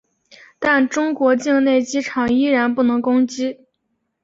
[0.57, 3.67] 但中国境内机场依然不能攻击。